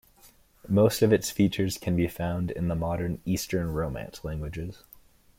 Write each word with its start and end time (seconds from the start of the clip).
Most 0.67 1.03
of 1.03 1.13
its 1.13 1.29
features 1.29 1.77
can 1.77 1.95
be 1.95 2.07
found 2.07 2.49
in 2.49 2.69
the 2.69 2.75
modern 2.75 3.21
Eastern 3.23 3.71
Romance 3.71 4.25
languages. 4.25 4.81